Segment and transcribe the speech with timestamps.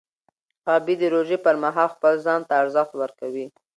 [0.65, 3.45] غابي د روژې پر مهال خپل ځان ته ارزښت ورکوي.